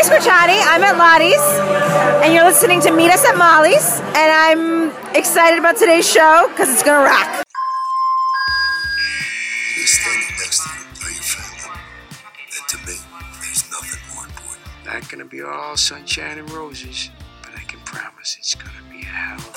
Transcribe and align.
Marina 0.00 0.20
Squerciati. 0.20 0.58
I'm 0.64 0.82
at 0.82 0.96
Lottie's, 0.96 1.40
and 2.24 2.32
you're 2.32 2.44
listening 2.44 2.80
to 2.82 2.90
Meet 2.90 3.10
Us 3.10 3.24
at 3.24 3.36
Molly's, 3.36 4.00
and 4.00 4.16
I'm 4.16 4.92
excited 5.14 5.58
about 5.58 5.76
today's 5.76 6.10
show 6.10 6.48
because 6.50 6.72
it's 6.72 6.82
gonna 6.82 7.04
rock. 7.04 7.44
Standing 9.84 10.36
next 10.38 10.62
to 10.62 10.68
you 10.70 10.84
are 11.04 11.10
your 11.10 11.22
family. 11.22 11.80
And 12.56 12.68
to 12.68 12.76
me, 12.78 12.96
there's 13.42 13.70
nothing 13.70 14.00
more 14.14 14.24
important. 14.24 14.66
Not 14.86 15.08
gonna 15.10 15.24
be 15.24 15.42
all 15.42 15.76
sunshine 15.76 16.38
and 16.38 16.50
roses, 16.50 17.10
but 17.42 17.52
I 17.54 17.62
can 17.64 17.80
promise 17.80 18.36
it's 18.38 18.54
gonna 18.54 18.82
be 18.90 19.02
a 19.02 19.04
hell 19.04 19.49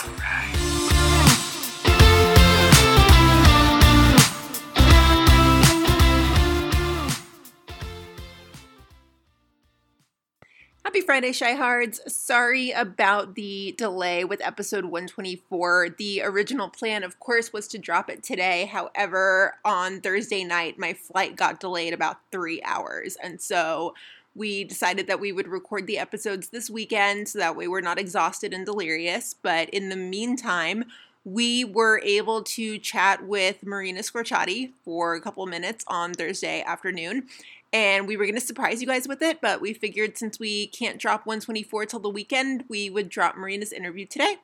Friday, 11.13 11.31
Chi-Hards. 11.31 12.01
Sorry 12.11 12.71
about 12.71 13.35
the 13.35 13.75
delay 13.77 14.23
with 14.23 14.41
episode 14.41 14.85
124. 14.85 15.89
The 15.99 16.23
original 16.23 16.69
plan, 16.69 17.03
of 17.03 17.19
course, 17.19 17.53
was 17.53 17.67
to 17.67 17.77
drop 17.77 18.09
it 18.09 18.23
today. 18.23 18.65
However, 18.65 19.57
on 19.63 20.01
Thursday 20.01 20.43
night, 20.43 20.79
my 20.79 20.93
flight 20.93 21.35
got 21.35 21.59
delayed 21.59 21.93
about 21.93 22.17
three 22.31 22.63
hours. 22.63 23.15
And 23.21 23.39
so 23.39 23.93
we 24.33 24.63
decided 24.63 25.05
that 25.05 25.19
we 25.19 25.31
would 25.31 25.47
record 25.47 25.85
the 25.85 25.99
episodes 25.99 26.49
this 26.49 26.67
weekend 26.67 27.29
so 27.29 27.37
that 27.37 27.55
way 27.55 27.67
we're 27.67 27.81
not 27.81 27.99
exhausted 27.99 28.51
and 28.51 28.65
delirious. 28.65 29.35
But 29.39 29.69
in 29.69 29.89
the 29.89 29.95
meantime, 29.95 30.85
we 31.23 31.63
were 31.63 32.01
able 32.03 32.41
to 32.41 32.79
chat 32.79 33.23
with 33.23 33.63
Marina 33.63 33.99
Squerciati 33.99 34.71
for 34.83 35.13
a 35.13 35.21
couple 35.21 35.45
minutes 35.45 35.85
on 35.87 36.15
Thursday 36.15 36.63
afternoon 36.63 37.27
and 37.73 38.07
we 38.07 38.15
were 38.15 38.25
going 38.25 38.35
to 38.35 38.41
surprise 38.41 38.79
you 38.79 38.87
guys 38.87 39.07
with 39.07 39.21
it, 39.23 39.41
but 39.41 39.59
we 39.59 39.73
figured 39.73 40.17
since 40.17 40.39
we 40.39 40.67
can't 40.67 40.99
drop 40.99 41.25
124 41.25 41.87
till 41.87 41.99
the 41.99 42.09
weekend, 42.09 42.63
we 42.69 42.89
would 42.89 43.09
drop 43.09 43.35
Marina's 43.35 43.73
interview 43.73 44.05
today. 44.05 44.37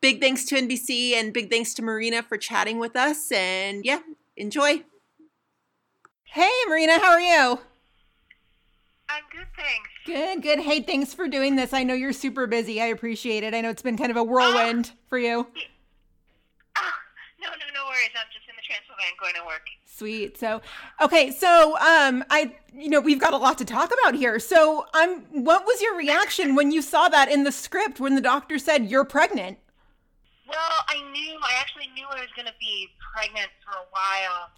Big 0.00 0.20
thanks 0.20 0.44
to 0.46 0.56
NBC 0.56 1.12
and 1.12 1.32
big 1.32 1.50
thanks 1.50 1.74
to 1.74 1.82
Marina 1.82 2.22
for 2.22 2.38
chatting 2.38 2.78
with 2.78 2.96
us. 2.96 3.30
And 3.30 3.84
yeah, 3.84 4.00
enjoy. 4.36 4.82
Hey, 6.24 6.50
Marina, 6.68 6.98
how 6.98 7.12
are 7.12 7.20
you? 7.20 7.60
I'm 9.08 9.22
good, 9.30 9.46
thanks. 9.54 9.90
Good, 10.04 10.42
good. 10.42 10.60
Hey, 10.60 10.80
thanks 10.80 11.14
for 11.14 11.28
doing 11.28 11.56
this. 11.56 11.72
I 11.72 11.82
know 11.82 11.94
you're 11.94 12.12
super 12.12 12.46
busy. 12.46 12.80
I 12.80 12.86
appreciate 12.86 13.44
it. 13.44 13.54
I 13.54 13.60
know 13.60 13.70
it's 13.70 13.82
been 13.82 13.96
kind 13.96 14.10
of 14.10 14.16
a 14.16 14.24
whirlwind 14.24 14.90
oh. 14.92 14.98
for 15.08 15.18
you. 15.18 15.46
Oh, 16.78 16.92
no, 17.40 17.48
no, 17.50 17.66
no 17.72 17.86
worries. 17.86 18.10
I'm 18.16 18.26
just 18.32 18.45
in 18.76 18.82
the 18.82 18.92
transfer 18.92 18.94
van 18.98 19.12
going 19.20 19.34
to 19.34 19.44
work. 19.46 19.66
Sweet. 19.84 20.38
So, 20.38 20.60
okay. 21.00 21.30
So, 21.30 21.76
um, 21.78 22.24
I, 22.30 22.54
you 22.74 22.90
know, 22.90 23.00
we've 23.00 23.20
got 23.20 23.32
a 23.32 23.36
lot 23.36 23.58
to 23.58 23.64
talk 23.64 23.92
about 24.02 24.14
here. 24.14 24.38
So, 24.38 24.86
I'm. 24.94 25.22
what 25.44 25.64
was 25.64 25.80
your 25.80 25.96
reaction 25.96 26.54
when 26.54 26.70
you 26.70 26.82
saw 26.82 27.08
that 27.08 27.30
in 27.30 27.44
the 27.44 27.52
script 27.52 28.00
when 28.00 28.14
the 28.14 28.20
doctor 28.20 28.58
said 28.58 28.90
you're 28.90 29.04
pregnant? 29.04 29.58
Well, 30.46 30.76
I 30.86 31.02
knew, 31.10 31.34
I 31.42 31.58
actually 31.58 31.90
knew 31.94 32.06
I 32.06 32.22
was 32.22 32.30
going 32.36 32.46
to 32.46 32.54
be 32.60 32.88
pregnant 33.02 33.50
for 33.66 33.74
a 33.74 33.86
while. 33.90 34.54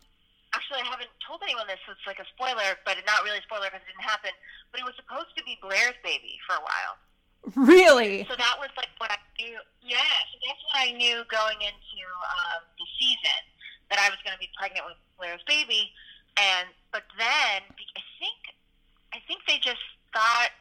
Actually, 0.52 0.84
I 0.84 0.89
haven't 0.89 1.12
told 1.24 1.41
anyone 1.44 1.64
this, 1.64 1.80
so 1.84 1.92
it's 1.96 2.05
like 2.05 2.20
a 2.20 2.28
spoiler, 2.36 2.77
but 2.84 3.00
not 3.08 3.24
really 3.24 3.41
a 3.41 3.46
spoiler 3.48 3.72
because 3.72 3.80
it 3.84 3.96
didn't 3.96 4.05
happen. 4.05 4.33
But 4.69 4.80
it 4.80 4.86
was 4.89 4.96
supposed 5.00 5.33
to 5.36 5.42
be 5.48 5.56
Blair's 5.64 5.96
baby 6.05 6.36
for 6.44 6.61
a 6.61 6.64
while. 6.64 6.94
Really? 7.56 8.28
So 8.28 8.36
that 8.36 8.56
was 8.61 8.69
like 8.77 8.92
what 9.00 9.08
I 9.08 9.20
knew. 9.41 9.56
Yeah, 9.80 10.12
so 10.28 10.34
that's 10.44 10.61
what 10.69 10.77
I 10.84 10.89
knew 10.92 11.24
going 11.33 11.56
into 11.64 12.00
um, 12.20 12.61
the 12.77 12.86
season 13.00 13.41
that 13.91 13.98
I 13.98 14.08
was 14.12 14.20
going 14.25 14.36
to 14.36 14.42
be 14.42 14.50
pregnant 14.56 14.84
with 14.86 14.98
Blair's 15.17 15.44
baby, 15.47 15.92
and 16.36 16.69
but 16.92 17.05
then 17.17 17.64
I 17.64 18.03
think 18.20 18.41
I 19.12 19.19
think 19.27 19.45
they 19.48 19.58
just 19.61 19.83
thought 20.12 20.53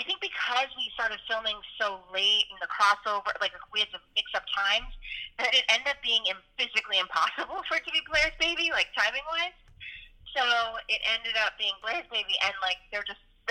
I 0.00 0.04
think 0.08 0.24
because 0.24 0.72
we 0.74 0.88
started 0.96 1.20
filming 1.28 1.56
so 1.76 2.00
late 2.10 2.48
in 2.48 2.56
the 2.64 2.66
crossover, 2.66 3.30
like 3.44 3.52
we 3.70 3.84
had 3.84 3.92
to 3.92 4.00
mix 4.16 4.32
up 4.32 4.42
times, 4.50 4.88
that 5.36 5.52
it 5.52 5.68
ended 5.68 5.92
up 5.92 6.00
being 6.00 6.24
physically 6.56 6.96
impossible 6.96 7.60
for 7.68 7.76
it 7.76 7.84
to 7.84 7.92
be 7.92 8.00
Blair's 8.08 8.34
baby, 8.40 8.72
like 8.72 8.88
timing 8.96 9.24
wise. 9.28 9.56
So 10.32 10.42
it 10.88 10.98
ended 11.04 11.36
up 11.44 11.60
being 11.60 11.76
Blair's 11.84 12.08
baby, 12.08 12.34
and 12.40 12.56
like 12.64 12.80
they're 12.88 13.04
just 13.04 13.20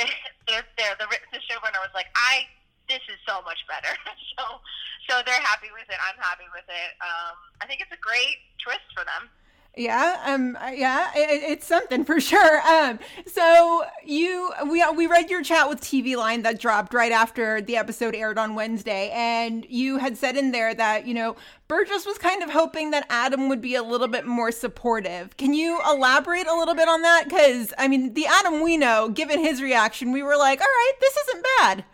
they're, 0.49 0.65
they're 0.75 0.97
the 0.97 1.05
the 1.29 1.39
showrunner 1.45 1.79
was 1.79 1.93
like, 1.93 2.09
I 2.17 2.49
this 2.89 3.05
is 3.07 3.21
so 3.23 3.45
much 3.45 3.61
better. 3.69 3.93
so 4.35 4.59
so 5.07 5.21
they're 5.23 5.45
happy 5.45 5.69
with 5.71 5.85
it. 5.87 5.99
I'm 6.01 6.17
happy 6.17 6.49
with 6.51 6.65
it. 6.65 6.91
Um, 6.99 7.37
I 7.61 7.69
think 7.69 7.85
it's 7.85 7.93
a 7.93 8.01
great 8.01 8.41
twist 8.63 8.85
for 8.95 9.03
them. 9.03 9.29
Yeah, 9.77 10.19
um, 10.25 10.57
yeah, 10.73 11.11
it, 11.15 11.43
it's 11.49 11.65
something 11.65 12.03
for 12.03 12.19
sure. 12.31 12.61
Um, 12.67 12.99
so 13.25 13.85
you, 14.03 14.51
we 14.69 14.83
we 14.95 15.07
read 15.07 15.29
your 15.29 15.43
chat 15.43 15.69
with 15.69 15.79
TV 15.79 16.17
Line 16.17 16.41
that 16.41 16.59
dropped 16.59 16.93
right 16.93 17.11
after 17.11 17.61
the 17.61 17.77
episode 17.77 18.13
aired 18.13 18.37
on 18.37 18.53
Wednesday, 18.55 19.11
and 19.13 19.65
you 19.69 19.97
had 19.97 20.17
said 20.17 20.35
in 20.35 20.51
there 20.51 20.73
that 20.75 21.07
you 21.07 21.13
know 21.13 21.37
Burgess 21.69 22.05
was 22.05 22.17
kind 22.17 22.43
of 22.43 22.49
hoping 22.49 22.91
that 22.91 23.05
Adam 23.09 23.47
would 23.47 23.61
be 23.61 23.75
a 23.75 23.83
little 23.83 24.09
bit 24.09 24.25
more 24.25 24.51
supportive. 24.51 25.37
Can 25.37 25.53
you 25.53 25.79
elaborate 25.89 26.47
a 26.47 26.55
little 26.55 26.75
bit 26.75 26.89
on 26.89 27.01
that? 27.03 27.29
Because 27.29 27.73
I 27.77 27.87
mean, 27.87 28.13
the 28.13 28.25
Adam 28.25 28.61
we 28.61 28.75
know, 28.75 29.07
given 29.07 29.39
his 29.39 29.61
reaction, 29.61 30.11
we 30.11 30.21
were 30.21 30.35
like, 30.35 30.59
all 30.59 30.67
right, 30.67 30.93
this 30.99 31.15
isn't 31.15 31.45
bad. 31.59 31.85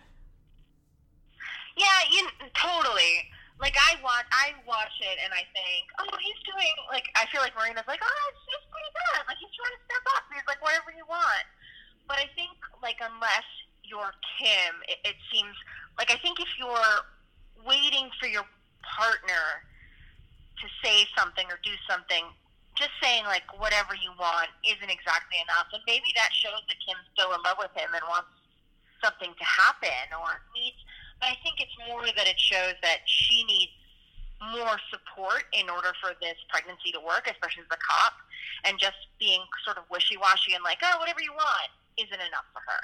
Yeah, 1.77 1.85
you 2.11 2.27
totally. 2.55 3.29
Like 3.57 3.73
I 3.73 3.97
watch, 4.05 4.29
I 4.29 4.53
watch 4.69 4.93
it, 5.01 5.17
and 5.25 5.33
I 5.33 5.41
think, 5.49 5.89
oh, 5.97 6.13
he's 6.21 6.37
doing 6.45 6.75
like. 6.93 7.09
I 7.17 7.25
feel 7.33 7.41
like 7.41 7.57
Marina's 7.57 7.89
like, 7.89 8.05
oh, 8.05 8.23
it's 8.29 8.45
just 8.45 8.69
pretty 8.69 8.91
good. 8.93 9.25
Like 9.25 9.39
he's 9.41 9.53
trying 9.57 9.73
to 9.73 9.81
step 9.89 10.05
up. 10.13 10.23
He's 10.29 10.45
like 10.45 10.61
whatever 10.61 10.93
you 10.93 11.05
want. 11.09 11.45
But 12.05 12.21
I 12.21 12.29
think 12.37 12.53
like 12.85 13.01
unless 13.01 13.49
you're 13.81 14.13
Kim, 14.37 14.73
it, 14.85 15.01
it 15.03 15.17
seems 15.33 15.57
like 15.97 16.13
I 16.13 16.21
think 16.21 16.37
if 16.37 16.51
you're 16.61 17.01
waiting 17.65 18.13
for 18.21 18.29
your 18.29 18.45
partner 18.85 19.65
to 20.61 20.65
say 20.85 21.09
something 21.17 21.45
or 21.49 21.57
do 21.65 21.73
something, 21.89 22.29
just 22.77 22.93
saying 23.01 23.25
like 23.25 23.45
whatever 23.57 23.97
you 23.97 24.13
want 24.21 24.53
isn't 24.61 24.91
exactly 24.91 25.41
enough. 25.41 25.65
And 25.73 25.81
maybe 25.89 26.13
that 26.13 26.29
shows 26.33 26.61
that 26.69 26.77
Kim's 26.85 27.05
still 27.17 27.33
in 27.33 27.41
love 27.41 27.57
with 27.57 27.73
him 27.73 27.89
and 27.89 28.05
wants 28.05 28.29
something 29.01 29.33
to 29.33 29.45
happen 29.45 30.13
or 30.13 30.41
needs. 30.53 30.77
But 31.19 31.33
I 31.33 31.35
think 31.43 31.59
it's 31.59 31.73
more 31.87 32.05
that 32.05 32.27
it 32.27 32.39
shows 32.39 32.75
that 32.81 32.99
she 33.05 33.43
needs 33.43 33.71
more 34.53 34.77
support 34.93 35.49
in 35.53 35.69
order 35.69 35.93
for 36.01 36.13
this 36.21 36.37
pregnancy 36.49 36.91
to 36.93 36.99
work, 36.99 37.25
especially 37.25 37.65
as 37.65 37.71
a 37.73 37.81
cop. 37.81 38.13
And 38.65 38.79
just 38.79 38.97
being 39.19 39.41
sort 39.63 39.77
of 39.77 39.83
wishy 39.89 40.17
washy 40.17 40.53
and 40.53 40.63
like, 40.63 40.79
oh, 40.81 40.97
whatever 40.99 41.21
you 41.21 41.31
want 41.31 41.69
isn't 41.97 42.13
enough 42.13 42.45
for 42.53 42.61
her. 42.65 42.81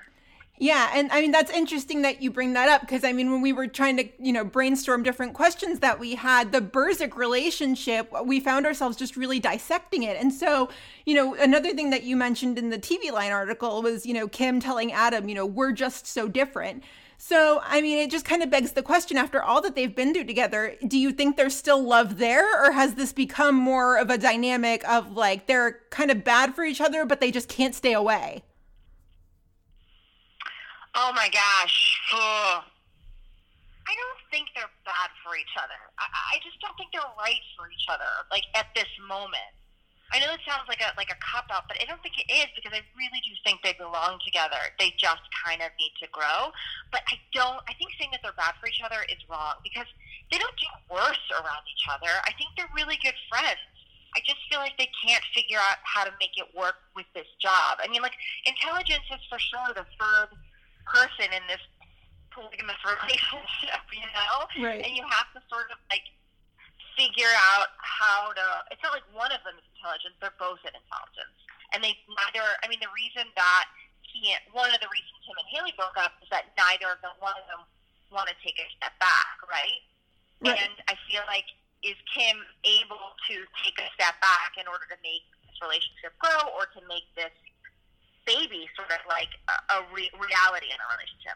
Yeah, 0.60 0.92
and 0.94 1.12
I 1.12 1.22
mean 1.22 1.32
that's 1.32 1.52
interesting 1.52 2.04
that 2.04 2.22
you 2.22 2.30
bring 2.30 2.54
that 2.54 2.70
up 2.70 2.82
because 2.82 3.04
I 3.04 3.12
mean 3.12 3.32
when 3.32 3.42
we 3.42 3.52
were 3.52 3.68
trying 3.68 3.98
to, 3.98 4.08
you 4.20 4.32
know, 4.32 4.46
brainstorm 4.46 5.02
different 5.02 5.34
questions 5.34 5.80
that 5.80 6.00
we 6.00 6.14
had, 6.14 6.52
the 6.52 6.62
Burzek 6.62 7.16
relationship, 7.16 8.14
we 8.24 8.40
found 8.40 8.68
ourselves 8.68 8.96
just 8.96 9.18
really 9.18 9.40
dissecting 9.40 10.04
it. 10.04 10.16
And 10.16 10.32
so, 10.32 10.70
you 11.06 11.16
know, 11.16 11.34
another 11.34 11.74
thing 11.74 11.90
that 11.90 12.04
you 12.04 12.16
mentioned 12.16 12.60
in 12.60 12.70
the 12.70 12.78
TV 12.78 13.12
line 13.12 13.32
article 13.32 13.82
was, 13.82 14.06
you 14.06 14.14
know, 14.14 14.28
Kim 14.28 14.60
telling 14.60 14.94
Adam, 14.94 15.28
you 15.28 15.34
know, 15.34 15.46
we're 15.46 15.72
just 15.72 16.06
so 16.06 16.28
different. 16.28 16.84
So, 17.26 17.62
I 17.64 17.80
mean, 17.80 18.00
it 18.00 18.12
just 18.12 18.26
kind 18.26 18.44
of 18.44 18.50
begs 18.50 18.74
the 18.74 18.84
question 18.84 19.16
after 19.16 19.42
all 19.42 19.62
that 19.62 19.76
they've 19.76 19.96
been 19.96 20.14
through 20.14 20.26
together, 20.26 20.76
do 20.86 21.00
you 21.00 21.14
think 21.14 21.38
there's 21.38 21.56
still 21.56 21.82
love 21.82 22.18
there 22.18 22.62
or 22.62 22.74
has 22.74 22.96
this 22.96 23.14
become 23.14 23.56
more 23.56 23.98
of 23.98 24.10
a 24.10 24.18
dynamic 24.18 24.86
of 24.86 25.16
like 25.16 25.48
they're 25.48 25.80
kind 25.90 26.12
of 26.12 26.26
bad 26.26 26.54
for 26.54 26.66
each 26.66 26.82
other 26.82 27.06
but 27.06 27.22
they 27.22 27.32
just 27.32 27.48
can't 27.48 27.74
stay 27.74 27.94
away? 27.94 28.44
Oh 30.96 31.14
my 31.16 31.30
gosh. 31.30 31.98
Ugh. 32.14 32.64
I 33.88 33.94
don't 33.96 34.20
think 34.30 34.50
they're 34.54 34.76
bad 34.84 35.10
for 35.24 35.38
each 35.38 35.56
other. 35.58 35.80
I, 35.98 36.36
I 36.36 36.40
just 36.44 36.60
don't 36.60 36.76
think 36.76 36.90
they're 36.92 37.02
right 37.18 37.40
for 37.56 37.72
each 37.72 37.88
other. 37.88 38.28
Like 38.32 38.44
at 38.54 38.66
this 38.76 38.92
moment, 39.08 39.56
I 40.14 40.22
know 40.22 40.30
it 40.30 40.46
sounds 40.46 40.70
like 40.70 40.78
a 40.78 40.94
like 40.94 41.10
a 41.10 41.18
cop 41.18 41.50
out, 41.50 41.66
but 41.66 41.82
I 41.82 41.90
don't 41.90 41.98
think 42.06 42.22
it 42.22 42.30
is 42.30 42.46
because 42.54 42.70
I 42.70 42.86
really 42.94 43.18
do 43.26 43.34
think 43.42 43.66
they 43.66 43.74
belong 43.74 44.22
together. 44.22 44.62
They 44.78 44.94
just 44.94 45.26
kind 45.34 45.66
of 45.66 45.74
need 45.82 45.98
to 46.06 46.08
grow. 46.14 46.54
But 46.94 47.02
I 47.10 47.18
don't. 47.34 47.66
I 47.66 47.74
think 47.74 47.98
saying 47.98 48.14
that 48.14 48.22
they're 48.22 48.38
bad 48.38 48.54
for 48.62 48.70
each 48.70 48.86
other 48.86 49.02
is 49.10 49.18
wrong 49.26 49.58
because 49.66 49.90
they 50.30 50.38
don't 50.38 50.54
do 50.62 50.70
worse 50.94 51.26
around 51.34 51.66
each 51.66 51.90
other. 51.90 52.14
I 52.30 52.32
think 52.38 52.54
they're 52.54 52.70
really 52.78 53.02
good 53.02 53.18
friends. 53.26 53.66
I 54.14 54.22
just 54.22 54.38
feel 54.46 54.62
like 54.62 54.78
they 54.78 54.90
can't 55.02 55.26
figure 55.34 55.58
out 55.58 55.82
how 55.82 56.06
to 56.06 56.14
make 56.22 56.38
it 56.38 56.46
work 56.54 56.78
with 56.94 57.10
this 57.18 57.26
job. 57.42 57.82
I 57.82 57.90
mean, 57.90 58.06
like 58.06 58.14
intelligence 58.46 59.10
is 59.10 59.22
for 59.26 59.42
sure 59.42 59.74
the 59.74 59.90
third 59.98 60.30
person 60.86 61.34
in 61.34 61.42
this 61.50 61.62
polygamous 62.30 62.78
relationship, 62.86 63.82
you 63.90 64.06
know? 64.14 64.46
Right. 64.62 64.86
And 64.86 64.94
you 64.94 65.02
have 65.10 65.34
to 65.34 65.42
sort 65.50 65.74
of 65.74 65.82
like 65.90 66.06
figure 66.96 67.32
out 67.56 67.74
how 67.80 68.34
to. 68.34 68.46
It's 68.74 68.82
not 68.82 68.94
like 68.94 69.06
one 69.14 69.32
of 69.34 69.42
them 69.46 69.58
is 69.58 69.66
intelligent; 69.78 70.18
they're 70.20 70.36
both 70.38 70.62
in 70.66 70.74
intelligence, 70.74 71.38
and 71.74 71.82
they 71.82 71.98
neither. 72.08 72.46
I 72.62 72.70
mean, 72.70 72.82
the 72.82 72.92
reason 72.94 73.30
that 73.38 73.66
he, 74.02 74.34
one 74.54 74.70
of 74.70 74.80
the 74.80 74.90
reasons 74.90 75.20
him 75.26 75.38
and 75.38 75.48
Haley 75.50 75.74
broke 75.76 75.98
up 75.98 76.18
is 76.22 76.30
that 76.30 76.54
neither 76.54 76.92
of 76.94 77.00
them, 77.02 77.16
one 77.18 77.36
of 77.38 77.46
them, 77.50 77.66
want 78.14 78.30
to 78.30 78.38
take 78.46 78.58
a 78.62 78.68
step 78.78 78.94
back, 79.02 79.42
right? 79.50 79.82
Right. 80.44 80.60
And 80.60 80.76
I 80.86 80.96
feel 81.10 81.26
like 81.26 81.50
is 81.84 82.00
Kim 82.16 82.40
able 82.64 83.18
to 83.28 83.36
take 83.60 83.76
a 83.76 83.88
step 83.98 84.16
back 84.24 84.56
in 84.56 84.70
order 84.72 84.88
to 84.88 84.98
make 85.04 85.28
this 85.44 85.58
relationship 85.60 86.16
grow, 86.22 86.54
or 86.56 86.70
to 86.72 86.80
make 86.88 87.04
this 87.18 87.34
baby 88.24 88.72
sort 88.76 88.88
of 88.88 89.04
like 89.08 89.36
a, 89.52 89.56
a 89.76 89.78
re, 89.92 90.08
reality 90.16 90.72
in 90.72 90.80
a 90.80 90.88
relationship. 90.96 91.36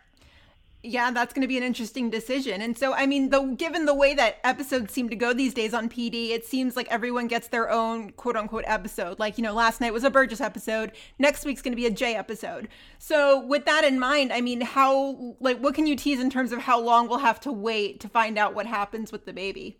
Yeah, 0.87 1.11
that's 1.11 1.33
going 1.33 1.41
to 1.41 1.49
be 1.49 1.57
an 1.57 1.63
interesting 1.63 2.09
decision. 2.09 2.61
And 2.61 2.77
so, 2.77 2.93
I 2.93 3.07
mean, 3.07 3.29
the 3.29 3.41
given 3.41 3.83
the 3.85 3.93
way 3.93 4.13
that 4.13 4.37
episodes 4.45 4.93
seem 4.93 5.09
to 5.09 5.17
go 5.17 5.33
these 5.33 5.53
days 5.53 5.73
on 5.73 5.89
PD, 5.89 6.29
it 6.29 6.45
seems 6.45 6.77
like 6.77 6.87
everyone 6.87 7.27
gets 7.27 7.49
their 7.49 7.69
own 7.69 8.11
quote 8.11 8.37
unquote 8.37 8.63
episode. 8.67 9.19
Like, 9.19 9.37
you 9.37 9.43
know, 9.43 9.53
last 9.53 9.81
night 9.81 9.91
was 9.91 10.05
a 10.05 10.09
Burgess 10.09 10.39
episode. 10.39 10.93
Next 11.19 11.43
week's 11.43 11.61
going 11.61 11.73
to 11.73 11.75
be 11.75 11.87
a 11.87 11.91
Jay 11.91 12.15
episode. 12.15 12.69
So, 12.99 13.45
with 13.45 13.65
that 13.65 13.83
in 13.83 13.99
mind, 13.99 14.31
I 14.31 14.39
mean, 14.39 14.61
how, 14.61 15.35
like, 15.41 15.59
what 15.59 15.75
can 15.75 15.87
you 15.87 15.97
tease 15.97 16.21
in 16.21 16.29
terms 16.29 16.53
of 16.53 16.59
how 16.59 16.79
long 16.79 17.09
we'll 17.09 17.19
have 17.19 17.41
to 17.41 17.51
wait 17.51 17.99
to 17.99 18.07
find 18.07 18.37
out 18.37 18.55
what 18.55 18.65
happens 18.65 19.11
with 19.11 19.25
the 19.25 19.33
baby? 19.33 19.79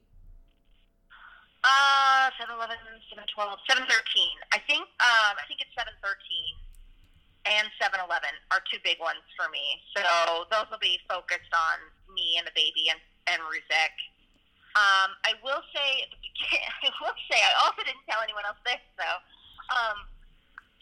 Uh, 1.64 2.30
7 2.38 2.54
11, 2.54 2.76
7 3.10 3.24
12, 3.34 3.60
7 3.70 3.84
13. 3.88 4.28
I 4.52 4.60
think, 4.68 4.82
um, 4.82 5.40
I 5.40 5.48
think 5.48 5.62
it's 5.62 5.72
7 5.74 5.88
13 6.04 6.67
and 7.56 7.72
7 7.80 7.96
Eleven 7.96 8.34
are 8.52 8.62
two 8.68 8.80
big 8.84 9.00
ones 9.00 9.24
for 9.40 9.48
me. 9.48 9.80
So 9.96 10.04
those 10.52 10.68
will 10.68 10.82
be 10.82 11.00
focused 11.08 11.52
on 11.56 11.78
me 12.12 12.36
and 12.36 12.46
the 12.46 12.56
baby 12.56 12.92
and, 12.92 13.00
and 13.32 13.40
Ruzek. 13.48 13.94
Um, 14.78 15.18
I 15.26 15.34
will 15.42 15.64
say 15.74 16.06
at 16.06 16.10
the 16.14 16.20
beginning, 16.22 16.70
I 16.86 16.92
will 17.02 17.18
say 17.32 17.40
I 17.40 17.54
also 17.66 17.82
didn't 17.82 18.06
tell 18.06 18.22
anyone 18.22 18.46
else 18.46 18.60
this 18.62 18.82
though. 19.00 19.20
Um, 19.74 20.06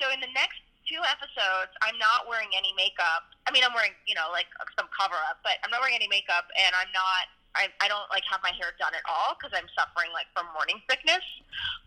so 0.01 0.11
in 0.11 0.19
the 0.19 0.31
next 0.35 0.59
two 0.85 0.99
episodes, 1.01 1.71
I'm 1.81 1.97
not 1.97 2.27
wearing 2.27 2.51
any 2.53 2.75
makeup. 2.75 3.25
I 3.47 3.55
mean, 3.55 3.63
I'm 3.63 3.73
wearing 3.73 3.95
you 4.05 4.13
know 4.13 4.29
like 4.35 4.49
some 4.75 4.91
cover 4.91 5.17
up, 5.31 5.39
but 5.47 5.61
I'm 5.63 5.71
not 5.71 5.79
wearing 5.79 5.95
any 5.95 6.11
makeup, 6.11 6.49
and 6.59 6.75
I'm 6.75 6.91
not 6.91 7.31
I, 7.55 7.71
I 7.79 7.87
don't 7.87 8.05
like 8.11 8.27
have 8.27 8.43
my 8.43 8.51
hair 8.53 8.75
done 8.77 8.91
at 8.91 9.03
all 9.07 9.33
because 9.35 9.55
I'm 9.55 9.67
suffering 9.73 10.11
like 10.11 10.27
from 10.35 10.45
morning 10.51 10.83
sickness. 10.85 11.23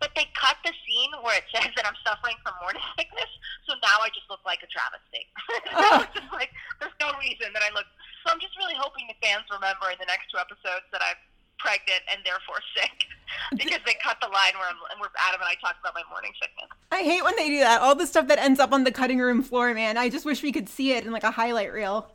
But 0.01 0.11
they 0.17 0.25
cut 0.33 0.57
the 0.65 0.73
scene 0.85 1.13
where 1.21 1.37
it 1.37 1.47
says 1.53 1.69
that 1.77 1.85
I'm 1.85 1.97
suffering 2.01 2.35
from 2.41 2.57
morning 2.59 2.83
sickness, 2.99 3.29
so 3.69 3.77
now 3.85 4.01
I 4.01 4.09
just 4.11 4.27
look 4.27 4.41
like 4.43 4.65
a 4.65 4.69
travesty. 4.69 5.29
Oh. 5.79 6.01
it's 6.03 6.13
just 6.17 6.31
like 6.33 6.49
there's 6.81 6.95
no 6.99 7.13
reason 7.21 7.53
that 7.53 7.61
I 7.61 7.69
look. 7.71 7.85
So 8.25 8.33
I'm 8.33 8.41
just 8.41 8.57
really 8.57 8.75
hoping 8.75 9.05
the 9.07 9.15
fans 9.21 9.45
remember 9.53 9.93
in 9.93 9.97
the 10.01 10.09
next 10.09 10.33
two 10.33 10.41
episodes 10.41 10.85
that 10.91 10.99
I'm 10.99 11.17
pregnant 11.59 12.01
and 12.11 12.19
therefore 12.25 12.57
sick 12.75 13.05
because 13.51 13.79
they 13.85 13.95
cut 14.01 14.17
the 14.21 14.27
line 14.27 14.55
where 14.57 14.67
I'm 14.67 14.79
and 14.91 14.99
where 14.99 15.11
Adam 15.19 15.41
and 15.41 15.49
I 15.49 15.55
talk 15.61 15.75
about 15.79 15.93
my 15.93 16.03
morning 16.09 16.31
sickness. 16.41 16.69
I 16.91 17.03
hate 17.03 17.23
when 17.23 17.35
they 17.35 17.47
do 17.47 17.59
that. 17.59 17.81
All 17.81 17.95
the 17.95 18.07
stuff 18.07 18.27
that 18.27 18.39
ends 18.39 18.59
up 18.59 18.71
on 18.71 18.83
the 18.83 18.91
cutting 18.91 19.19
room 19.19 19.43
floor, 19.43 19.73
man. 19.73 19.97
I 19.97 20.09
just 20.09 20.25
wish 20.25 20.41
we 20.41 20.51
could 20.51 20.67
see 20.67 20.93
it 20.93 21.05
in 21.05 21.11
like 21.11 21.23
a 21.23 21.31
highlight 21.31 21.71
reel. 21.71 22.09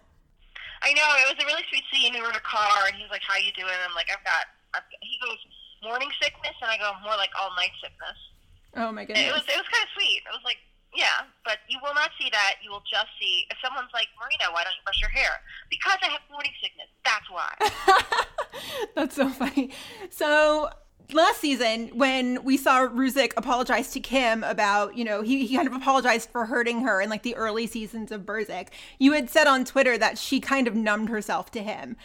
I 0.85 0.93
know 0.93 1.09
it 1.25 1.33
was 1.33 1.39
a 1.41 1.47
really 1.49 1.65
sweet 1.73 1.85
scene. 1.89 2.13
We 2.13 2.21
were 2.21 2.29
in 2.31 2.37
a 2.37 2.45
car, 2.45 2.85
and 2.87 2.95
he 2.95 3.03
was 3.03 3.11
like, 3.11 3.25
"How 3.25 3.41
you 3.41 3.53
doing?" 3.57 3.73
I'm 3.83 3.97
like, 3.97 4.13
"I've 4.13 4.23
got." 4.23 4.47
I've 4.77 4.85
he 5.01 5.17
goes, 5.25 5.41
"Morning 5.83 6.13
sickness," 6.21 6.55
and 6.61 6.69
I 6.71 6.77
go, 6.77 6.93
"More 7.03 7.17
like 7.17 7.33
all 7.41 7.51
night 7.57 7.73
sickness." 7.81 8.19
Oh 8.77 8.93
my 8.93 9.03
And 9.09 9.17
it 9.17 9.33
was 9.33 9.43
goodness. 9.49 9.57
it 9.57 9.59
was 9.65 9.69
kind 9.73 9.85
of 9.87 9.91
sweet. 9.97 10.21
It 10.27 10.35
was 10.35 10.43
like, 10.45 10.59
yeah, 10.95 11.27
but 11.45 11.59
you 11.69 11.79
will 11.83 11.95
not 11.95 12.11
see 12.21 12.29
that. 12.31 12.59
You 12.63 12.71
will 12.71 12.83
just 12.91 13.07
see 13.19 13.47
if 13.51 13.57
someone's 13.65 13.91
like, 13.95 14.07
"Marina, 14.21 14.53
why 14.53 14.63
don't 14.63 14.75
you 14.77 14.85
brush 14.85 15.01
your 15.01 15.11
hair?" 15.11 15.41
Because 15.71 15.99
I 16.03 16.09
have 16.13 16.23
morning 16.31 16.53
sickness. 16.61 16.91
That's 17.05 17.29
why. 17.33 17.51
That's 18.95 19.17
so 19.17 19.29
funny. 19.31 19.71
So 20.11 20.71
last 21.13 21.41
season, 21.41 21.89
when 21.95 22.43
we 22.45 22.57
saw 22.57 22.89
Ruzek 22.89 23.33
apologize 23.37 23.91
to 23.93 24.01
Kim 24.01 24.43
about, 24.45 24.97
you 24.97 25.05
know, 25.05 25.23
he, 25.23 25.47
he 25.47 25.57
kind 25.57 25.69
of 25.69 25.75
apologized 25.75 26.31
for 26.31 26.47
hurting 26.47 26.81
her 26.81 27.01
in 27.01 27.11
like 27.11 27.23
the 27.23 27.37
early 27.37 27.67
seasons 27.67 28.11
of 28.11 28.23
Burzek, 28.23 28.69
you 28.99 29.13
had 29.13 29.29
said 29.31 29.47
on 29.47 29.65
Twitter 29.65 29.99
that 29.99 30.19
she 30.19 30.41
kind 30.41 30.67
of 30.67 30.75
numbed 30.75 31.09
herself 31.09 31.51
to 31.53 31.63
him. 31.63 31.97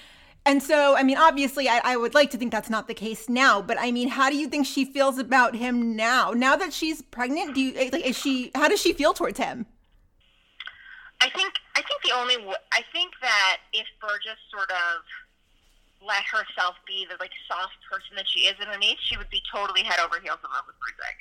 And 0.45 0.63
so, 0.63 0.95
I 0.95 1.03
mean, 1.03 1.17
obviously, 1.17 1.69
I, 1.69 1.81
I 1.83 1.97
would 1.97 2.13
like 2.13 2.31
to 2.31 2.37
think 2.37 2.51
that's 2.51 2.69
not 2.69 2.87
the 2.87 2.93
case 2.93 3.29
now, 3.29 3.61
but 3.61 3.77
I 3.79 3.91
mean, 3.91 4.07
how 4.07 4.29
do 4.29 4.37
you 4.37 4.47
think 4.47 4.65
she 4.65 4.85
feels 4.85 5.17
about 5.17 5.55
him 5.55 5.95
now? 5.95 6.31
Now 6.31 6.55
that 6.55 6.73
she's 6.73 7.01
pregnant, 7.01 7.55
do 7.55 7.61
you 7.61 7.73
eh, 7.75 7.89
like 7.91 8.05
is 8.05 8.17
she? 8.17 8.51
How 8.55 8.67
does 8.67 8.81
she 8.81 8.93
feel 8.93 9.13
towards 9.13 9.37
him? 9.37 9.65
I 11.21 11.29
think 11.29 11.53
I 11.75 11.81
think 11.81 12.01
the 12.03 12.15
only 12.15 12.35
I 12.71 12.81
think 12.93 13.11
that 13.21 13.57
if 13.73 13.85
Burgess 14.01 14.39
sort 14.51 14.71
of 14.71 15.03
let 15.99 16.23
herself 16.23 16.79
be 16.87 17.03
the 17.07 17.19
like 17.19 17.35
soft 17.47 17.75
person 17.83 18.15
that 18.15 18.27
she 18.27 18.47
is 18.47 18.55
underneath, 18.59 18.99
she 19.03 19.19
would 19.19 19.29
be 19.29 19.43
totally 19.51 19.83
head 19.83 19.99
over 19.99 20.19
heels 20.23 20.39
in 20.43 20.49
love 20.51 20.67
with 20.67 20.79
Ruzek. 20.79 21.17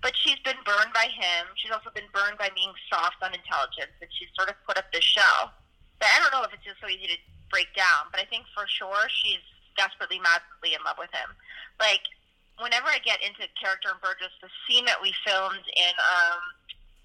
But 0.00 0.16
she's 0.18 0.40
been 0.42 0.58
burned 0.66 0.90
by 0.90 1.12
him. 1.12 1.52
She's 1.54 1.70
also 1.70 1.92
been 1.94 2.10
burned 2.10 2.40
by 2.40 2.50
being 2.56 2.74
soft 2.90 3.22
on 3.22 3.36
intelligence, 3.36 3.94
and 4.02 4.10
she's 4.10 4.32
sort 4.34 4.50
of 4.50 4.58
put 4.66 4.74
up 4.74 4.90
this 4.90 5.06
show. 5.06 5.52
But 6.02 6.10
I 6.10 6.18
don't 6.18 6.34
know 6.34 6.42
if 6.42 6.50
it's 6.50 6.66
just 6.66 6.82
so 6.82 6.90
easy 6.90 7.06
to 7.06 7.18
break 7.52 7.70
down. 7.78 8.10
But 8.10 8.18
I 8.18 8.26
think 8.26 8.48
for 8.50 8.66
sure 8.66 9.06
she's 9.22 9.44
desperately, 9.76 10.18
madly 10.18 10.74
in 10.74 10.82
love 10.82 10.98
with 10.98 11.12
him. 11.14 11.30
Like 11.78 12.02
whenever 12.58 12.88
I 12.90 12.98
get 13.00 13.22
into 13.22 13.46
character 13.56 13.94
and 13.94 14.00
Burgess, 14.02 14.34
the 14.42 14.50
scene 14.66 14.84
that 14.90 15.00
we 15.00 15.14
filmed 15.24 15.64
in 15.76 15.94
um 16.02 16.42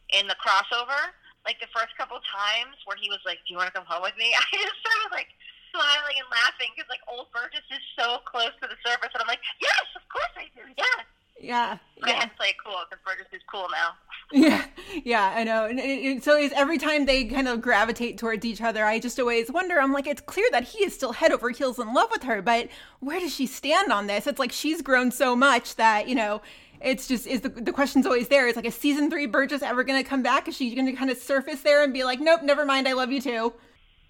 in 0.10 0.26
the 0.26 0.40
crossover, 0.40 1.12
like 1.44 1.60
the 1.60 1.70
first 1.76 1.92
couple 2.00 2.18
times 2.24 2.80
where 2.88 2.98
he 2.98 3.12
was 3.12 3.20
like, 3.28 3.44
"Do 3.46 3.54
you 3.54 3.58
want 3.60 3.68
to 3.70 3.76
come 3.76 3.88
home 3.88 4.02
with 4.02 4.16
me?" 4.18 4.34
I 4.40 4.44
just 4.56 4.80
started 4.82 5.12
like 5.12 5.30
smiling 5.78 6.18
and 6.18 6.30
laughing 6.34 6.74
because 6.74 6.90
like 6.90 7.06
old 7.06 7.30
Burgess 7.30 7.66
is 7.70 7.84
so 7.94 8.26
close 8.26 8.54
to 8.62 8.66
the 8.66 8.78
surface, 8.82 9.14
and 9.14 9.22
I'm 9.22 9.30
like, 9.30 9.46
"Yes, 9.62 9.86
of 9.94 10.02
course 10.10 10.34
I 10.34 10.50
do, 10.58 10.66
yes." 10.74 11.06
Yeah, 11.40 11.78
I 12.02 12.10
yeah. 12.10 12.20
had 12.26 12.30
to 12.32 12.36
play 12.36 12.48
it 12.50 12.56
cool 12.64 12.82
because 12.90 13.04
Burgess 13.06 13.30
is 13.32 13.42
cool 13.52 13.68
now. 13.72 13.94
Yeah, 14.34 14.66
yeah, 15.06 15.34
I 15.38 15.46
know. 15.46 15.68
And 15.68 15.80
it, 15.80 16.22
so 16.22 16.36
is 16.36 16.52
every 16.52 16.78
time 16.78 17.06
they 17.06 17.24
kind 17.24 17.48
of 17.48 17.62
gravitate 17.62 18.18
towards 18.18 18.44
each 18.44 18.60
other, 18.60 18.84
I 18.84 19.00
just 19.00 19.18
always 19.22 19.50
wonder. 19.50 19.80
I'm 19.80 19.94
like, 19.94 20.06
it's 20.06 20.20
clear 20.20 20.48
that 20.52 20.66
he 20.66 20.84
is 20.84 20.94
still 20.94 21.14
head 21.14 21.32
over 21.32 21.50
heels 21.50 21.80
in 21.80 21.94
love 21.94 22.10
with 22.12 22.24
her, 22.24 22.42
but 22.42 22.68
where 23.00 23.22
does 23.22 23.34
she 23.34 23.46
stand 23.46 23.90
on 23.90 24.08
this? 24.08 24.28
It's 24.28 24.38
like 24.38 24.52
she's 24.52 24.82
grown 24.82 25.12
so 25.12 25.34
much 25.34 25.78
that 25.78 26.10
you 26.10 26.16
know, 26.16 26.42
it's 26.82 27.08
just 27.08 27.26
is 27.26 27.40
the 27.40 27.48
the 27.48 27.72
question's 27.72 28.06
always 28.06 28.28
there. 28.28 28.50
It's 28.50 28.58
like, 28.58 28.66
is 28.66 28.76
season 28.76 29.10
three 29.10 29.28
Burgess 29.28 29.62
ever 29.62 29.86
going 29.86 30.04
to 30.04 30.08
come 30.08 30.24
back? 30.24 30.50
Is 30.50 30.58
she 30.58 30.76
going 30.76 30.88
to 30.88 30.94
kind 30.94 31.10
of 31.10 31.18
surface 31.18 31.62
there 31.62 31.82
and 31.82 31.94
be 31.94 32.04
like, 32.04 32.20
nope, 32.20 32.44
never 32.44 32.66
mind, 32.66 32.88
I 32.88 32.94
love 32.94 33.14
you 33.14 33.22
too? 33.22 33.54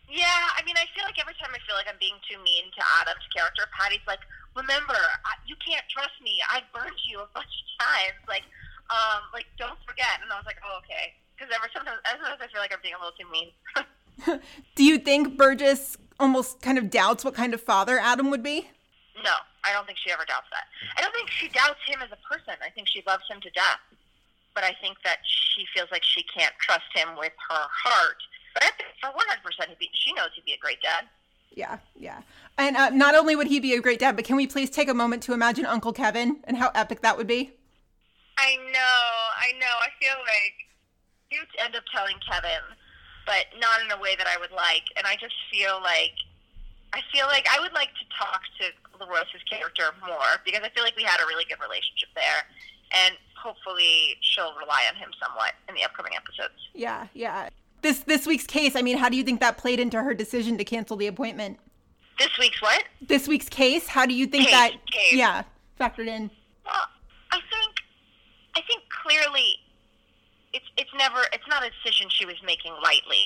Yeah, 0.08 0.56
I 0.56 0.64
mean, 0.64 0.80
I 0.80 0.88
feel 0.96 1.04
like 1.04 1.20
every 1.20 1.36
time 1.36 1.52
I 1.52 1.60
feel 1.68 1.76
like 1.76 1.88
I'm 1.88 2.00
being 2.00 2.16
too 2.24 2.40
mean 2.40 2.72
to 2.72 2.82
Adam's 3.04 3.28
character, 3.36 3.68
Patty's 3.76 4.04
like, 4.08 4.24
"Remember, 4.56 4.96
I, 4.96 5.36
you 5.44 5.60
can't 5.60 5.84
trust 5.92 6.16
me. 6.24 6.40
I 6.48 6.64
burned 6.72 6.96
you 7.08 7.20
a 7.20 7.30
bunch 7.36 7.52
of 7.52 7.68
times. 7.84 8.20
Like, 8.28 8.48
um, 8.88 9.28
like 9.36 9.52
don't 9.60 9.80
forget." 9.84 10.24
And 10.24 10.32
I 10.32 10.40
was 10.40 10.48
like, 10.48 10.64
"Oh, 10.64 10.80
okay." 10.84 11.12
Because 11.36 11.52
ever 11.52 11.68
sometimes, 11.76 12.00
sometimes 12.08 12.40
I 12.40 12.48
feel 12.48 12.64
like 12.64 12.72
I'm 12.72 12.80
being 12.82 12.96
a 12.96 13.02
little 13.04 13.20
too 13.20 13.28
mean. 13.28 13.52
Do 14.80 14.84
you 14.84 14.98
think 14.98 15.38
Burgess 15.38 16.00
almost 16.20 16.62
kind 16.64 16.80
of 16.80 16.90
doubts 16.90 17.24
what 17.24 17.36
kind 17.36 17.54
of 17.54 17.62
father 17.62 18.00
Adam 18.00 18.32
would 18.32 18.42
be? 18.42 18.72
no, 19.24 19.34
I 19.66 19.74
don't 19.74 19.86
think 19.86 19.98
she 19.98 20.12
ever 20.12 20.26
doubts 20.26 20.50
that. 20.54 20.70
I 20.98 21.02
don't 21.02 21.14
think 21.14 21.30
she 21.30 21.50
doubts 21.50 21.82
him 21.86 22.02
as 22.02 22.12
a 22.14 22.22
person. 22.22 22.54
I 22.62 22.70
think 22.70 22.88
she 22.88 23.02
loves 23.08 23.24
him 23.30 23.42
to 23.42 23.50
death. 23.52 23.82
But 24.54 24.64
I 24.64 24.74
think 24.82 24.98
that 25.04 25.22
she 25.26 25.66
feels 25.74 25.90
like 25.92 26.04
she 26.04 26.24
can't 26.24 26.54
trust 26.62 26.90
him 26.94 27.18
with 27.18 27.34
her 27.50 27.66
heart. 27.70 28.22
But 28.58 28.64
I 28.64 28.72
think 28.74 28.90
for 29.00 29.10
100%, 29.14 29.70
he'd 29.70 29.78
be, 29.78 29.90
she 29.94 30.14
knows 30.14 30.30
he'd 30.34 30.46
be 30.46 30.54
a 30.54 30.58
great 30.58 30.82
dad. 30.82 31.06
Yeah, 31.54 31.78
yeah. 31.96 32.22
And 32.58 32.76
uh, 32.76 32.90
not 32.90 33.14
only 33.14 33.36
would 33.36 33.46
he 33.46 33.60
be 33.60 33.74
a 33.74 33.82
great 33.82 34.00
dad, 34.00 34.16
but 34.16 34.26
can 34.26 34.36
we 34.36 34.48
please 34.48 34.72
take 34.72 34.90
a 34.90 34.96
moment 34.96 35.22
to 35.24 35.34
imagine 35.34 35.66
Uncle 35.66 35.94
Kevin 35.94 36.38
and 36.46 36.58
how 36.58 36.72
epic 36.74 37.02
that 37.02 37.18
would 37.18 37.28
be? 37.28 37.54
I 38.40 38.56
know, 38.74 39.02
I 39.38 39.54
know. 39.60 39.76
I 39.78 39.90
feel 40.02 40.18
like 40.18 40.58
you 41.30 41.40
end 41.64 41.76
up 41.76 41.84
telling 41.94 42.16
Kevin, 42.26 42.66
but 43.28 43.46
not 43.62 43.82
in 43.86 43.92
a 43.92 44.02
way 44.02 44.16
that 44.18 44.26
I 44.26 44.40
would 44.40 44.52
like. 44.52 44.86
And 44.98 45.06
I 45.06 45.16
just 45.16 45.36
feel 45.52 45.80
like 45.82 46.18
I 46.94 47.02
feel 47.14 47.28
like 47.28 47.46
I 47.54 47.60
would 47.60 47.74
like 47.74 47.90
to 47.90 48.06
talk 48.18 48.42
to 48.62 49.06
LaRoyce's 49.06 49.44
character 49.50 49.84
more 50.02 50.42
because 50.46 50.62
I 50.64 50.70
feel 50.70 50.84
like 50.84 50.96
we 50.96 51.04
had 51.04 51.20
a 51.22 51.28
really 51.28 51.46
good 51.46 51.62
relationship 51.62 52.10
there, 52.16 52.42
and 53.06 53.14
hopefully 53.36 54.18
she'll 54.22 54.56
rely 54.58 54.86
on 54.90 54.96
him 54.96 55.10
somewhat 55.22 55.54
in 55.70 55.76
the 55.76 55.84
upcoming 55.84 56.14
episodes. 56.16 56.58
Yeah, 56.74 57.08
yeah. 57.14 57.50
This 57.82 58.00
this 58.00 58.26
week's 58.26 58.48
case, 58.48 58.76
I 58.76 58.82
mean, 58.82 58.98
how 58.98 59.10
do 59.10 59.18
you 59.18 59.24
think 59.24 59.40
that 59.40 59.58
played 59.58 59.80
into 59.80 60.02
her 60.02 60.14
decision 60.14 60.58
to 60.58 60.64
cancel 60.64 60.98
the 60.98 61.08
appointment? 61.08 61.60
This 62.20 62.30
week's 62.40 62.62
what? 62.62 62.84
This 63.02 63.28
week's 63.28 63.50
case, 63.50 63.88
how 63.88 64.06
do 64.06 64.14
you 64.14 64.26
think 64.26 64.46
Case, 64.46 64.52
that 64.52 64.72
case. 64.92 65.14
yeah, 65.14 65.44
factored 65.80 66.08
in? 66.08 66.32
Well, 66.66 66.88
I 67.32 67.40
think 67.52 67.76
I 68.56 68.62
think 68.62 68.82
clearly 69.04 69.58
it's 70.54 70.66
it's 70.78 70.90
never 70.98 71.22
it's 71.34 71.48
not 71.48 71.64
a 71.64 71.70
decision 71.70 72.08
she 72.10 72.26
was 72.26 72.36
making 72.44 72.74
lightly. 72.84 73.26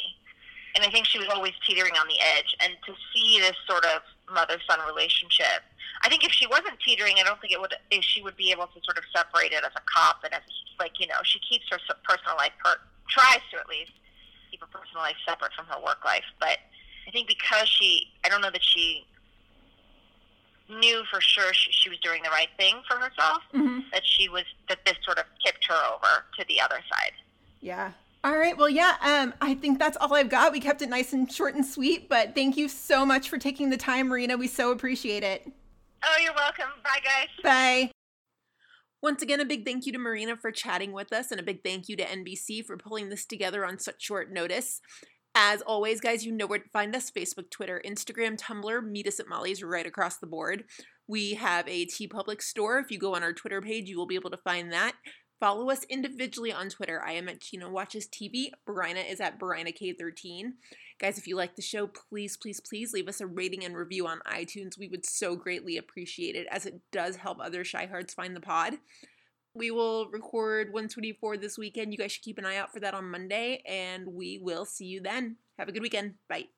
And 0.76 0.86
I 0.86 0.90
think 0.90 1.06
she 1.06 1.20
was 1.20 1.28
always 1.28 1.52
teetering 1.68 1.92
on 2.00 2.08
the 2.08 2.16
edge 2.38 2.56
and 2.64 2.72
to 2.86 2.94
see 3.12 3.40
this 3.42 3.56
sort 3.68 3.84
of 3.86 4.02
mother 4.34 4.56
son 4.70 4.80
relationship. 4.88 5.68
I 6.02 6.08
think 6.08 6.24
if 6.24 6.32
she 6.32 6.48
wasn't 6.48 6.80
teetering, 6.80 7.16
I 7.20 7.24
don't 7.24 7.40
think 7.42 7.52
it 7.52 7.60
would 7.60 7.76
if 7.92 8.04
she 8.04 8.22
would 8.22 8.38
be 8.38 8.52
able 8.52 8.68
to 8.68 8.80
sort 8.84 8.98
of 8.98 9.04
separate 9.16 9.52
it 9.52 9.64
as 9.64 9.72
a 9.76 9.84
cop 9.84 10.24
and 10.24 10.34
as 10.34 10.42
like, 10.80 11.00
you 11.00 11.08
know, 11.08 11.20
she 11.24 11.40
keeps 11.40 11.66
her 11.72 11.78
personal 12.08 12.36
life 12.38 12.54
per, 12.64 12.76
tries 13.10 13.44
to 13.52 13.60
at 13.60 13.68
least 13.68 13.92
keep 14.52 14.60
her 14.62 14.68
personal 14.68 15.02
life 15.02 15.16
separate 15.28 15.54
from 15.54 15.66
her 15.68 15.80
work 15.84 16.04
life, 16.06 16.26
but 16.40 16.58
I 17.08 17.12
think 17.12 17.28
because 17.28 17.68
she 17.68 18.12
I 18.26 18.30
don't 18.30 18.42
know 18.42 18.52
that 18.52 18.64
she 18.64 19.06
knew 20.70 21.04
for 21.12 21.20
sure 21.20 21.54
she, 21.54 21.72
she 21.72 21.90
was 21.90 22.00
doing 22.00 22.22
the 22.24 22.30
right 22.30 22.48
thing 22.58 22.82
for 22.88 22.98
herself 22.98 23.42
Mhm. 23.54 23.84
that 23.92 24.06
she 24.06 24.30
was 24.30 24.44
that 24.70 24.86
this 24.86 24.96
sort 25.04 25.18
of 25.18 25.26
tipped 25.44 25.66
her 25.66 25.76
over 25.94 26.26
to 26.38 26.46
the 26.48 26.62
other 26.62 26.82
side. 26.90 27.14
Yeah. 27.60 27.92
All 28.24 28.38
right. 28.38 28.56
Well, 28.56 28.70
yeah. 28.70 28.96
Um, 29.02 29.34
I 29.42 29.56
think 29.56 29.80
that's 29.80 29.98
all 29.98 30.14
I've 30.14 30.30
got. 30.30 30.52
We 30.52 30.60
kept 30.60 30.82
it 30.84 30.90
nice 30.90 31.12
and 31.12 31.30
short 31.32 31.56
and 31.56 31.66
sweet, 31.66 32.08
but 32.08 32.36
thank 32.36 32.56
you 32.56 32.70
so 32.70 33.04
much 33.06 33.30
for 33.30 33.38
taking 33.40 33.70
the 33.72 33.78
time, 33.78 34.08
Marina. 34.10 34.38
We 34.38 34.48
so 34.48 34.72
appreciate 34.72 35.24
it. 35.24 35.52
Oh, 36.04 36.18
you're 36.24 36.34
welcome. 36.36 36.70
Bye, 36.84 37.00
guys. 37.04 37.28
Bye. 37.44 37.91
Once 39.02 39.24
again, 39.24 39.40
a 39.40 39.46
big 39.46 39.66
thank 39.66 39.88
you 39.88 39.92
to 39.92 39.98
Marina 39.98 40.38
for 40.38 40.52
chatting 40.52 40.92
with 40.92 41.12
us, 41.12 41.32
and 41.32 41.40
a 41.40 41.44
big 41.44 41.64
thank 41.64 41.90
you 41.90 41.96
to 41.96 42.06
NBC 42.06 42.64
for 42.64 42.78
pulling 42.78 43.10
this 43.10 43.26
together 43.26 43.66
on 43.66 43.80
such 43.80 44.04
short 44.04 44.32
notice. 44.32 44.80
As 45.34 45.62
always, 45.62 46.02
guys, 46.02 46.24
you 46.24 46.32
know 46.32 46.46
where 46.46 46.60
to 46.60 46.70
find 46.72 46.96
us 46.96 47.10
Facebook, 47.10 47.50
Twitter, 47.50 47.82
Instagram, 47.84 48.38
Tumblr. 48.38 48.84
Meet 48.86 49.08
us 49.08 49.20
at 49.20 49.28
Molly's 49.28 49.64
right 49.64 49.88
across 49.88 50.18
the 50.18 50.28
board. 50.28 50.66
We 51.08 51.34
have 51.34 51.68
a 51.68 51.88
TeePublic 51.88 52.42
store. 52.42 52.80
If 52.80 52.92
you 52.92 53.00
go 53.00 53.16
on 53.16 53.24
our 53.24 53.34
Twitter 53.34 53.62
page, 53.62 53.90
you 53.90 53.98
will 53.98 54.06
be 54.06 54.16
able 54.16 54.30
to 54.30 54.38
find 54.38 54.72
that. 54.72 54.94
Follow 55.42 55.72
us 55.72 55.86
individually 55.90 56.54
on 56.54 56.70
Twitter. 56.70 57.02
I 57.04 57.14
am 57.14 57.28
at 57.28 57.42
Chino 57.42 57.68
Watches 57.68 58.08
TV. 58.08 58.52
Brina 58.70 59.12
is 59.12 59.20
at 59.20 59.40
BrinaK13. 59.40 60.52
Guys, 61.00 61.18
if 61.18 61.26
you 61.26 61.36
like 61.36 61.56
the 61.56 61.64
show, 61.64 61.88
please, 61.88 62.38
please, 62.38 62.60
please 62.62 62.94
leave 62.94 63.08
us 63.08 63.22
a 63.22 63.26
rating 63.26 63.66
and 63.66 63.76
review 63.76 64.06
on 64.06 64.20
iTunes. 64.32 64.78
We 64.78 64.88
would 64.88 65.04
so 65.04 65.36
greatly 65.36 65.78
appreciate 65.78 66.36
it 66.36 66.46
as 66.52 66.68
it 66.68 66.80
does 66.92 67.16
help 67.16 67.40
other 67.42 67.64
Chi-Hards 67.64 68.14
find 68.14 68.36
the 68.36 68.40
pod. 68.40 68.76
We 69.56 69.72
will 69.72 70.12
record 70.12 70.68
124 70.68 71.38
this 71.38 71.58
weekend. 71.58 71.92
You 71.92 71.98
guys 71.98 72.12
should 72.12 72.24
keep 72.24 72.38
an 72.38 72.46
eye 72.46 72.58
out 72.58 72.72
for 72.72 72.80
that 72.80 72.94
on 72.94 73.10
Monday, 73.10 73.64
and 73.68 74.10
we 74.14 74.38
will 74.38 74.66
see 74.66 74.86
you 74.86 75.02
then. 75.02 75.38
Have 75.58 75.68
a 75.68 75.72
good 75.72 75.82
weekend. 75.82 76.14
Bye. 76.30 76.50